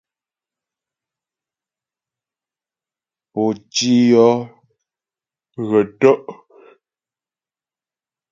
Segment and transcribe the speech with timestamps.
[3.31, 4.31] Pǒ tî yɔ́
[5.67, 6.19] hə̀ tɔ́'?